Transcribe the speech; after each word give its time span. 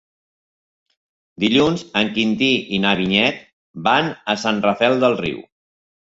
Dilluns 1.41 1.83
en 1.99 2.07
Quintí 2.15 2.49
i 2.77 2.79
na 2.85 2.93
Vinyet 3.01 3.37
van 3.89 4.09
a 4.33 4.37
Sant 4.45 4.63
Rafel 4.65 4.97
del 5.05 5.19
Riu. 5.21 5.45